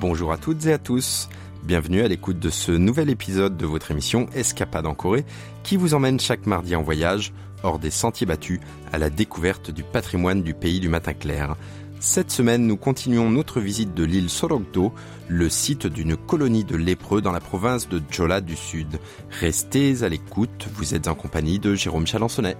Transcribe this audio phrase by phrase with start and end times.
[0.00, 1.28] Bonjour à toutes et à tous.
[1.62, 5.26] Bienvenue à l'écoute de ce nouvel épisode de votre émission Escapade en Corée
[5.62, 8.60] qui vous emmène chaque mardi en voyage hors des sentiers battus
[8.94, 11.54] à la découverte du patrimoine du pays du matin clair.
[12.00, 14.94] Cette semaine, nous continuons notre visite de l'île Sorokdo,
[15.28, 18.98] le site d'une colonie de lépreux dans la province de Jola du Sud.
[19.28, 22.56] Restez à l'écoute, vous êtes en compagnie de Jérôme Chalençonnet.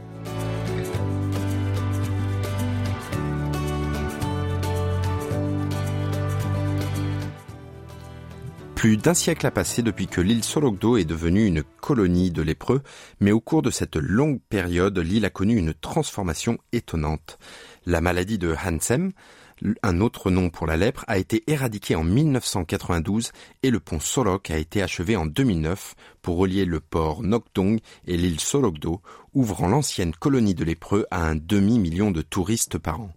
[8.81, 12.81] Plus d'un siècle a passé depuis que l'île Sorokdo est devenue une colonie de lépreux,
[13.21, 17.39] mais au cours de cette longue période, l'île a connu une transformation étonnante.
[17.85, 19.13] La maladie de Hansem,
[19.83, 24.51] un autre nom pour la lèpre, a été éradiquée en 1992 et le pont Sorok
[24.51, 29.03] a été achevé en 2009 pour relier le port Nokdong et l'île Sorokdo,
[29.35, 33.13] ouvrant l'ancienne colonie de lépreux à un demi-million de touristes par an.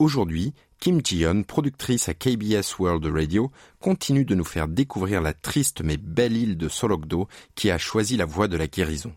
[0.00, 5.80] Aujourd'hui, Kim Ji-yeon, productrice à KBS World Radio, continue de nous faire découvrir la triste
[5.82, 9.12] mais belle île de Sorokdo qui a choisi la voie de la guérison.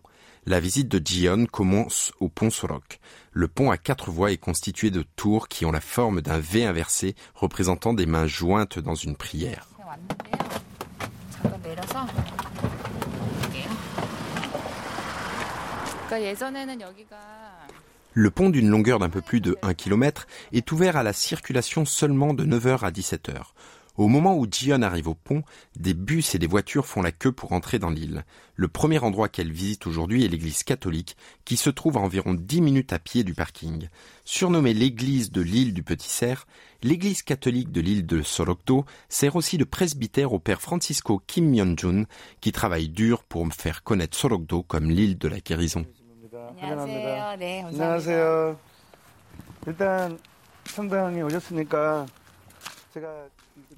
[0.45, 2.99] La visite de Ji-yeon commence au pont Sorok.
[3.31, 6.66] Le pont à quatre voies est constitué de tours qui ont la forme d'un V
[6.66, 9.67] inversé représentant des mains jointes dans une prière.
[18.13, 21.85] Le pont d'une longueur d'un peu plus de 1 km est ouvert à la circulation
[21.85, 23.43] seulement de 9h à 17h.
[23.97, 25.43] Au moment où Jion arrive au pont,
[25.75, 28.23] des bus et des voitures font la queue pour entrer dans l'île.
[28.55, 32.61] Le premier endroit qu'elle visite aujourd'hui est l'église catholique, qui se trouve à environ 10
[32.61, 33.89] minutes à pied du parking.
[34.23, 36.47] Surnommée l'église de l'île du Petit Cerf,
[36.81, 42.05] l'église catholique de l'île de Sorokdo sert aussi de presbytère au père Francisco Kim Myung-jun,
[42.39, 45.85] qui travaille dur pour faire connaître Sorokdo comme l'île de la guérison.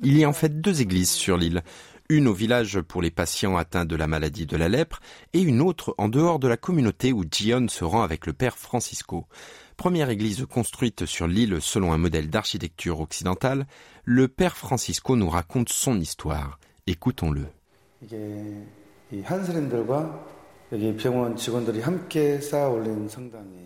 [0.01, 1.63] Il y a en fait deux églises sur l'île.
[2.09, 5.00] Une au village pour les patients atteints de la maladie de la lèpre
[5.31, 8.57] et une autre en dehors de la communauté où Gion se rend avec le père
[8.57, 9.27] Francisco.
[9.77, 13.66] Première église construite sur l'île selon un modèle d'architecture occidentale,
[14.03, 16.59] le père Francisco nous raconte son histoire.
[16.85, 17.45] Écoutons-le.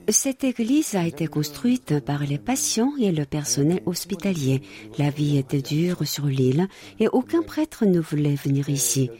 [0.09, 4.63] Cette église a été construite par les patients et le personnel hospitalier.
[4.97, 6.67] La vie était dure sur l'île
[6.99, 9.11] et aucun prêtre ne voulait venir ici.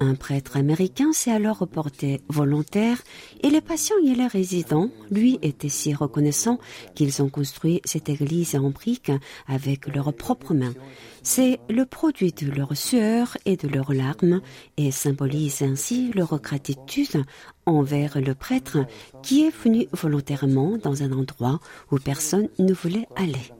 [0.00, 2.98] Un prêtre américain s'est alors reporté volontaire
[3.42, 6.58] et les patients et les résidents lui étaient si reconnaissants
[6.94, 9.12] qu'ils ont construit cette église en briques
[9.46, 10.74] avec leurs propres mains.
[11.22, 14.40] C'est le produit de leur sueur et de leurs larmes
[14.76, 17.24] et symbolise ainsi leur gratitude
[17.66, 18.78] envers le prêtre
[19.22, 21.60] qui est venu volontairement dans un endroit
[21.90, 23.52] où personne ne voulait aller.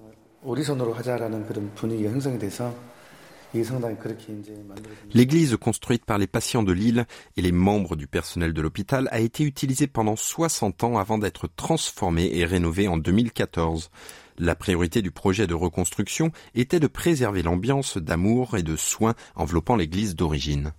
[5.14, 9.20] L'église construite par les patients de l'île et les membres du personnel de l'hôpital a
[9.20, 13.90] été utilisée pendant 60 ans avant d'être transformée et rénovée en 2014.
[14.38, 19.76] La priorité du projet de reconstruction était de préserver l'ambiance d'amour et de soins enveloppant
[19.76, 20.72] l'église d'origine.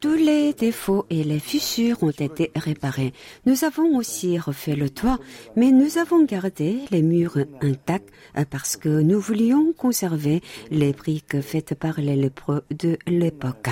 [0.00, 3.12] Tous les défauts et les fissures ont été réparés.
[3.46, 5.18] Nous avons aussi refait le toit,
[5.56, 11.40] mais nous avons gardé les murs intacts euh, parce que nous voulions conserver les briques
[11.40, 13.70] faites par les lépreux de l'époque.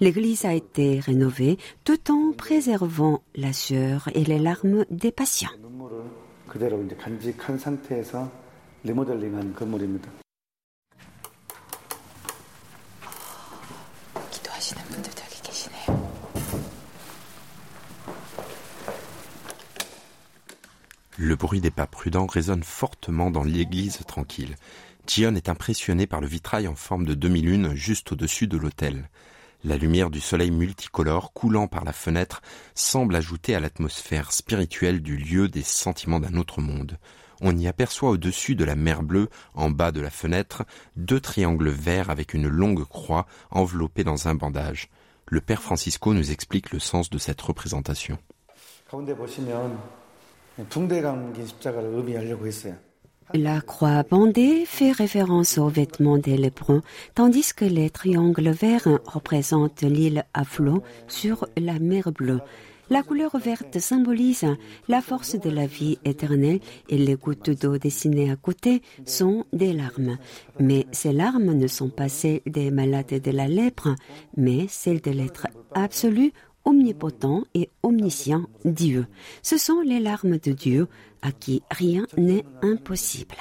[0.00, 5.48] L'église a été rénovée tout en préservant la sueur et les larmes des patients.
[21.20, 24.54] Le bruit des pas prudents résonne fortement dans l'église tranquille.
[25.08, 29.10] Jion est impressionné par le vitrail en forme de demi-lune juste au-dessus de l'autel.
[29.64, 32.40] La lumière du soleil multicolore coulant par la fenêtre
[32.76, 36.98] semble ajouter à l'atmosphère spirituelle du lieu des sentiments d'un autre monde.
[37.40, 40.62] On y aperçoit au-dessus de la mer bleue, en bas de la fenêtre,
[40.94, 44.88] deux triangles verts avec une longue croix enveloppée dans un bandage.
[45.26, 48.18] Le père Francisco nous explique le sens de cette représentation.
[53.34, 56.82] La croix bandée fait référence aux vêtements des lépreux,
[57.14, 62.40] tandis que les triangles verts représentent l'île à flot sur la mer bleue.
[62.90, 64.46] La couleur verte symbolise
[64.88, 69.74] la force de la vie éternelle et les gouttes d'eau dessinées à côté sont des
[69.74, 70.16] larmes.
[70.58, 73.94] Mais ces larmes ne sont pas celles des malades de la lèpre,
[74.38, 76.32] mais celles de l'être absolu
[76.68, 79.06] omnipotent et omniscient Dieu.
[79.42, 80.86] Ce sont les larmes de Dieu
[81.22, 83.36] à qui rien n'est impossible.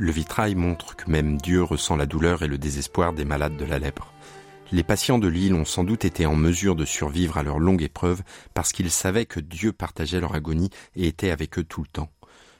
[0.00, 3.64] Le vitrail montre que même Dieu ressent la douleur et le désespoir des malades de
[3.64, 4.12] la lèpre.
[4.70, 7.82] Les patients de l'île ont sans doute été en mesure de survivre à leur longue
[7.82, 8.22] épreuve
[8.52, 12.10] parce qu'ils savaient que Dieu partageait leur agonie et était avec eux tout le temps.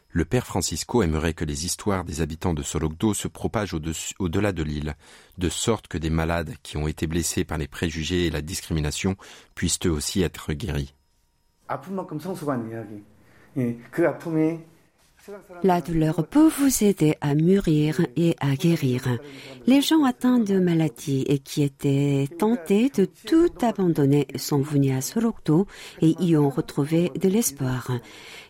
[0.09, 3.77] Le père Francisco aimerait que les histoires des habitants de Sologdo se propagent
[4.19, 4.97] au-delà de l'île,
[5.37, 9.17] de sorte que des malades qui ont été blessés par les préjugés et la discrimination
[9.55, 10.95] puissent eux aussi être guéris.
[15.63, 19.19] La douleur peut vous aider à mûrir et à guérir.
[19.67, 25.01] Les gens atteints de maladies et qui étaient tentés de tout abandonner sont venus à
[25.01, 25.67] Sorokto
[26.01, 27.91] et y ont retrouvé de l'espoir.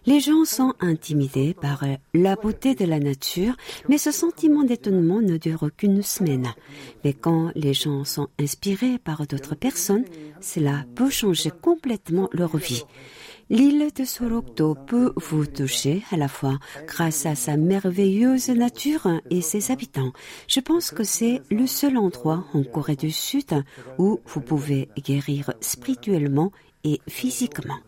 [0.06, 1.84] Les gens sont intimidés par
[2.14, 3.56] la beauté de la nature,
[3.88, 6.52] mais ce sentiment d'étonnement ne dure qu'une semaine.
[7.04, 10.04] Mais quand les gens sont inspirés par d'autres personnes,
[10.40, 12.84] cela peut changer complètement leur vie.
[13.50, 19.40] L'île de Sorokto peut vous toucher à la fois grâce à sa merveilleuse nature et
[19.40, 20.12] ses habitants.
[20.48, 23.64] Je pense que c'est le seul endroit en Corée du Sud
[23.96, 26.52] où vous pouvez guérir spirituellement
[26.84, 27.78] et physiquement.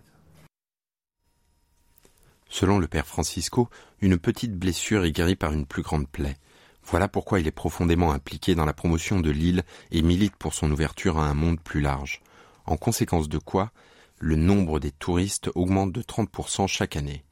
[2.49, 3.69] Selon le père Francisco,
[4.01, 6.39] une petite blessure est guérie par une plus grande plaie.
[6.85, 10.71] Voilà pourquoi il est profondément impliqué dans la promotion de l'île et milite pour son
[10.71, 12.23] ouverture à un monde plus large.
[12.65, 13.73] En conséquence de quoi,
[14.21, 17.25] le nombre des touristes augmente de 30% chaque année.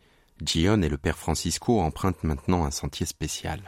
[0.43, 3.61] Gion et le père Francisco empruntent maintenant un sentier spécial.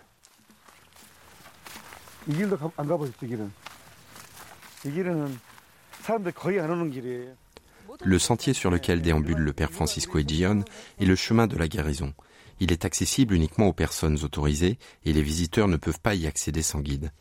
[8.03, 10.65] Le sentier sur lequel déambule le père Francisco et Gion
[10.99, 12.15] est le chemin de la guérison.
[12.59, 16.63] Il est accessible uniquement aux personnes autorisées et les visiteurs ne peuvent pas y accéder
[16.63, 17.13] sans guide.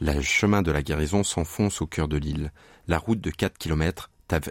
[0.00, 2.50] Le chemin de la guérison s'enfonce au cœur de l'île.
[2.88, 4.10] La route de 4 km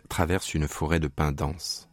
[0.10, 1.90] traverse une forêt de pins denses.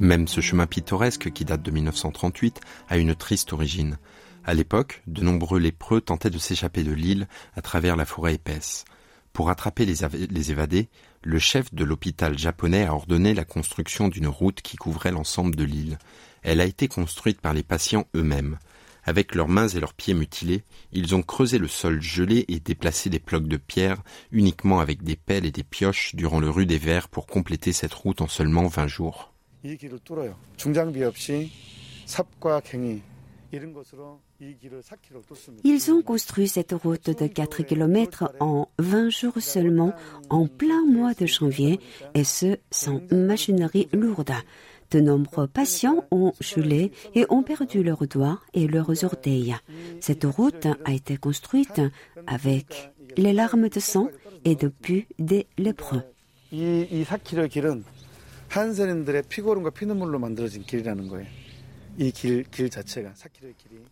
[0.00, 3.98] Même ce chemin pittoresque qui date de 1938 a une triste origine.
[4.44, 8.86] À l'époque, de nombreux lépreux tentaient de s'échapper de l'île à travers la forêt épaisse.
[9.32, 10.88] Pour attraper les, évadés,
[11.22, 15.64] le chef de l'hôpital japonais a ordonné la construction d'une route qui couvrait l'ensemble de
[15.64, 15.98] l'île.
[16.42, 18.58] Elle a été construite par les patients eux-mêmes.
[19.04, 20.62] Avec leurs mains et leurs pieds mutilés,
[20.92, 25.16] ils ont creusé le sol gelé et déplacé des blocs de pierre uniquement avec des
[25.16, 28.66] pelles et des pioches durant le rue des Vers pour compléter cette route en seulement
[28.66, 29.32] 20 jours.
[35.64, 39.92] Ils ont construit cette route de 4 km en 20 jours seulement,
[40.28, 41.80] en plein mois de janvier,
[42.14, 44.32] et ce, sans machinerie lourde.
[44.90, 49.56] De nombreux patients ont gelé et ont perdu leurs doigts et leurs orteils.
[50.00, 51.80] Cette route a été construite
[52.26, 54.08] avec les larmes de sang
[54.44, 56.02] et depuis des lépreux.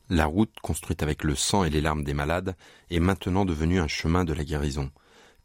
[0.09, 2.56] La route construite avec le sang et les larmes des malades
[2.91, 4.90] est maintenant devenue un chemin de la guérison.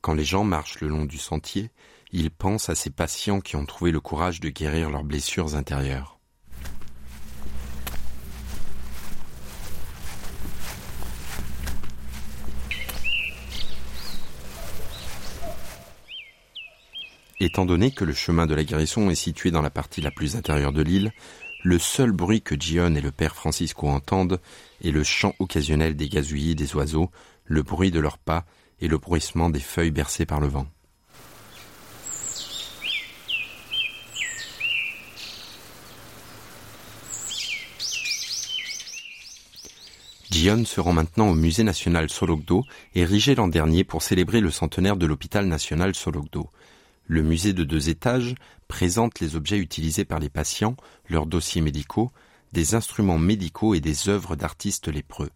[0.01, 1.71] Quand les gens marchent le long du sentier,
[2.11, 6.19] ils pensent à ces patients qui ont trouvé le courage de guérir leurs blessures intérieures.
[17.39, 20.37] Étant donné que le chemin de la guérison est situé dans la partie la plus
[20.37, 21.11] intérieure de l'île,
[21.63, 24.39] le seul bruit que Gion et le père Francisco entendent
[24.83, 27.09] est le chant occasionnel des gazouillis des oiseaux,
[27.45, 28.45] le bruit de leurs pas
[28.81, 30.67] et le bruissement des feuilles bercées par le vent.
[40.29, 42.65] Gion se rend maintenant au musée national Sologdo,
[42.95, 46.49] érigé l'an dernier pour célébrer le centenaire de l'hôpital national Sologdo.
[47.05, 48.35] Le musée de deux étages
[48.67, 50.77] présente les objets utilisés par les patients,
[51.09, 52.11] leurs dossiers médicaux,
[52.53, 55.29] des instruments médicaux et des œuvres d'artistes lépreux.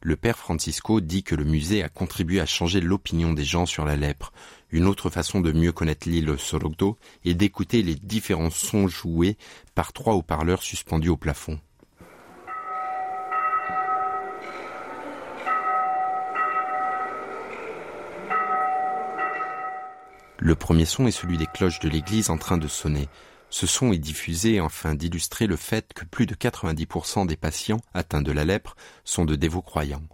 [0.00, 3.84] Le père Francisco dit que le musée a contribué à changer l'opinion des gens sur
[3.84, 4.32] la lèpre.
[4.70, 9.36] Une autre façon de mieux connaître l'île Sorogdo est d'écouter les différents sons joués
[9.74, 11.58] par trois haut-parleurs suspendus au plafond.
[20.48, 23.10] Le premier son est celui des cloches de l'église en train de sonner.
[23.50, 28.22] Ce son est diffusé afin d'illustrer le fait que plus de 90% des patients atteints
[28.22, 28.74] de la lèpre
[29.04, 30.08] sont de dévots croyants.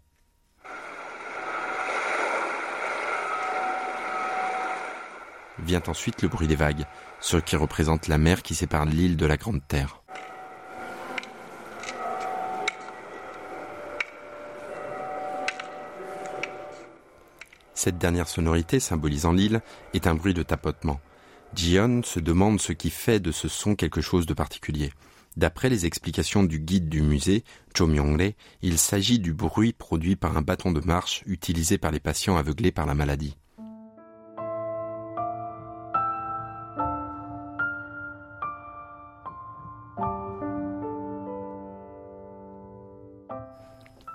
[5.60, 6.84] Vient ensuite le bruit des vagues,
[7.20, 10.03] ce qui représente la mer qui sépare l'île de la Grande Terre.
[17.84, 19.60] Cette dernière sonorité, symbolisant l'île,
[19.92, 21.02] est un bruit de tapotement.
[21.54, 24.90] Jion se demande ce qui fait de ce son quelque chose de particulier.
[25.36, 27.44] D'après les explications du guide du musée,
[27.76, 32.00] Cho myong il s'agit du bruit produit par un bâton de marche utilisé par les
[32.00, 33.36] patients aveuglés par la maladie.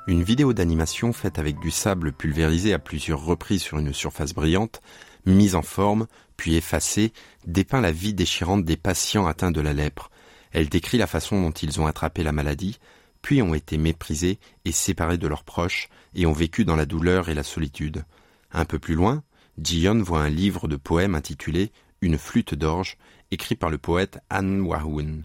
[0.10, 4.82] Une vidéo d'animation faite avec du sable pulvérisé à plusieurs reprises sur une surface brillante,
[5.28, 7.14] mise en forme, puis effacée,
[7.46, 10.10] dépeint la vie déchirante des patients atteints de la lèpre.
[10.52, 12.80] Elle décrit la façon dont ils ont attrapé la maladie,
[13.22, 17.30] puis ont été méprisés et séparés de leurs proches, et ont vécu dans la douleur
[17.30, 18.04] et la solitude.
[18.52, 19.22] Un peu plus loin,
[19.64, 22.98] Jion voit un livre de poèmes intitulé Une flûte d'orge,
[23.30, 25.22] écrit par le poète An Wahoon.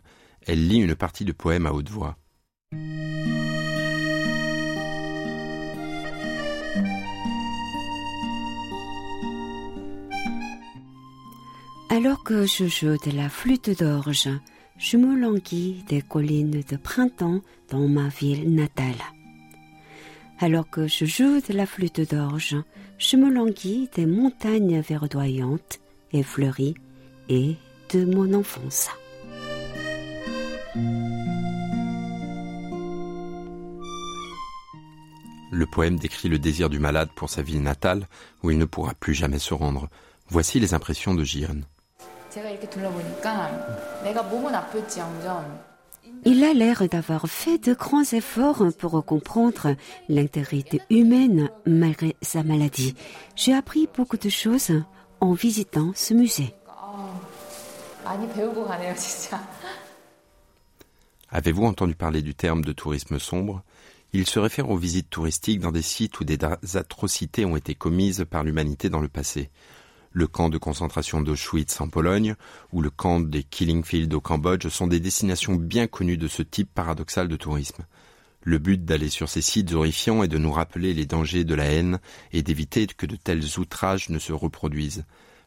[0.46, 2.18] Elle lit une partie de poème à haute voix.
[11.96, 14.28] Alors que je joue de la flûte d'orge,
[14.76, 18.98] je me languis des collines de printemps dans ma ville natale.
[20.40, 22.56] Alors que je joue de la flûte d'orge,
[22.98, 25.78] je me languis des montagnes verdoyantes
[26.10, 26.74] et fleuries
[27.28, 27.54] et
[27.92, 28.88] de mon enfance.
[35.52, 38.08] Le poème décrit le désir du malade pour sa ville natale
[38.42, 39.88] où il ne pourra plus jamais se rendre.
[40.28, 41.62] Voici les impressions de Jion.
[46.24, 49.76] Il a l'air d'avoir fait de grands efforts pour comprendre
[50.08, 52.94] l'intégrité humaine malgré sa maladie.
[53.36, 54.72] J'ai appris beaucoup de choses
[55.20, 56.54] en visitant ce musée.
[61.30, 63.62] Avez-vous entendu parler du terme de tourisme sombre?
[64.12, 66.38] Il se réfère aux visites touristiques dans des sites où des
[66.74, 69.50] atrocités ont été commises par l'humanité dans le passé
[70.14, 72.36] le camp de concentration d'Auschwitz en Pologne
[72.72, 76.42] ou le camp des Killing Fields au Cambodge sont des destinations bien connues de ce
[76.42, 77.84] type paradoxal de tourisme.
[78.42, 81.64] Le but d'aller sur ces sites horrifiants est de nous rappeler les dangers de la
[81.64, 81.98] haine
[82.32, 85.04] et d'éviter que de tels outrages ne se reproduisent.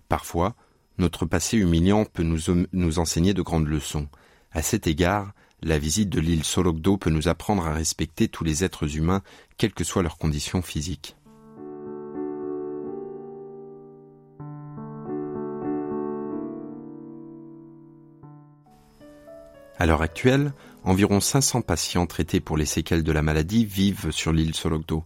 [0.09, 0.53] Parfois,
[0.97, 4.09] notre passé humiliant peut nous, enseigner de grandes leçons.
[4.51, 5.31] À cet égard,
[5.62, 9.21] la visite de l'île Solokdo peut nous apprendre à respecter tous les êtres humains,
[9.57, 11.15] quelles que soient leurs conditions physiques.
[19.79, 20.53] À l'heure actuelle,
[20.84, 25.03] environ 500 patients traités pour les séquelles de la maladie vivent sur l'île Solokdo.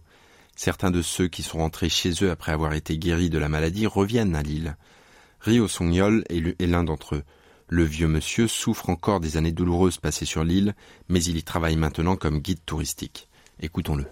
[0.56, 3.86] Certains de ceux qui sont rentrés chez eux après avoir été guéris de la maladie
[3.86, 4.76] reviennent à l'île.
[5.40, 7.22] Rio Songyol est l'un d'entre eux.
[7.68, 10.74] Le vieux monsieur souffre encore des années douloureuses passées sur l'île,
[11.08, 13.28] mais il y travaille maintenant comme guide touristique.
[13.60, 14.06] Écoutons-le.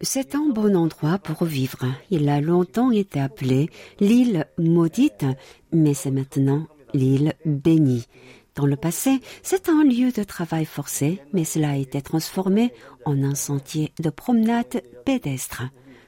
[0.00, 1.86] C'est un bon endroit pour vivre.
[2.10, 5.24] Il a longtemps été appelé l'île maudite,
[5.72, 8.06] mais c'est maintenant l'île bénie.
[8.54, 12.72] Dans le passé, c'est un lieu de travail forcé, mais cela a été transformé
[13.04, 15.64] en un sentier de promenade pédestre.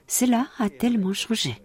[0.06, 1.60] Cela a tellement changé.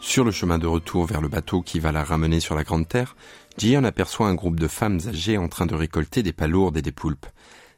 [0.00, 2.86] Sur le chemin de retour vers le bateau qui va la ramener sur la Grande
[2.86, 3.16] Terre,
[3.58, 6.92] Jian aperçoit un groupe de femmes âgées en train de récolter des palourdes et des
[6.92, 7.26] poulpes.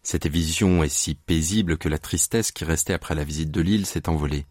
[0.06, 3.87] Cette vision est si paisible que la tristesse qui restait après la visite de l'île
[3.87, 4.44] s'est envolée.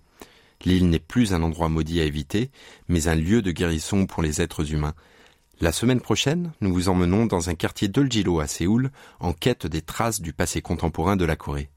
[0.66, 2.50] L'île n'est plus un endroit maudit à éviter,
[2.88, 4.96] mais un lieu de guérison pour les êtres humains.
[5.62, 9.84] La semaine prochaine, nous vous emmenons dans un quartier d'Oljilo à Séoul, en quête des
[9.84, 11.70] traces du passé contemporain de la Corée.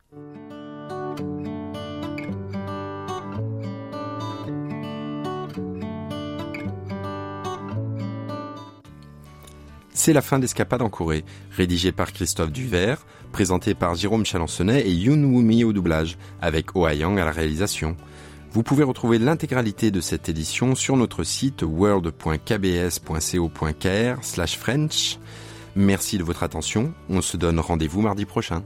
[10.07, 14.93] C'est la fin d'Escapade en Corée, rédigée par Christophe Duvert, présenté par Jérôme Chalençonnet et
[14.93, 17.97] Yoon Woo-mi au doublage, avec Oh Yang à la réalisation.
[18.53, 25.19] Vous pouvez retrouver l'intégralité de cette édition sur notre site world.kbs.co.kr slash French.
[25.75, 26.95] Merci de votre attention.
[27.11, 28.63] On se donne rendez-vous mardi prochain.